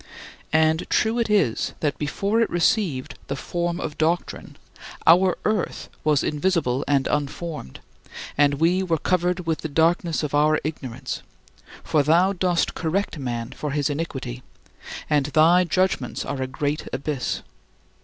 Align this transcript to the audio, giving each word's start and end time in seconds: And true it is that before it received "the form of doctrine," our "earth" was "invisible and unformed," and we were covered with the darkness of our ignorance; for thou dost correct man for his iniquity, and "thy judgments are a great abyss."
And 0.51 0.89
true 0.89 1.19
it 1.19 1.29
is 1.29 1.73
that 1.81 1.99
before 1.99 2.41
it 2.41 2.49
received 2.49 3.19
"the 3.27 3.35
form 3.35 3.79
of 3.79 3.99
doctrine," 3.99 4.57
our 5.05 5.37
"earth" 5.45 5.89
was 6.03 6.23
"invisible 6.23 6.83
and 6.87 7.05
unformed," 7.05 7.81
and 8.35 8.55
we 8.55 8.81
were 8.81 8.97
covered 8.97 9.45
with 9.45 9.59
the 9.59 9.69
darkness 9.69 10.23
of 10.23 10.33
our 10.33 10.59
ignorance; 10.63 11.21
for 11.83 12.01
thou 12.01 12.33
dost 12.33 12.73
correct 12.73 13.19
man 13.19 13.51
for 13.51 13.69
his 13.73 13.91
iniquity, 13.91 14.41
and 15.07 15.27
"thy 15.27 15.63
judgments 15.65 16.25
are 16.25 16.41
a 16.41 16.47
great 16.47 16.87
abyss." 16.91 17.43